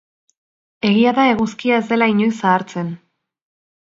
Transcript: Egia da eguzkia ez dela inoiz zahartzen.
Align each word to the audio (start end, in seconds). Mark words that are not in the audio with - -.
Egia 0.87 1.11
da 1.17 1.25
eguzkia 1.33 1.77
ez 1.81 1.85
dela 1.91 2.07
inoiz 2.13 2.31
zahartzen. 2.39 2.91